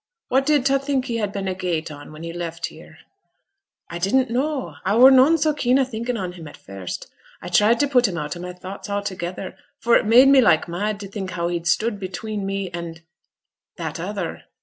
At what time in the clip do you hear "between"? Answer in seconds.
11.99-12.47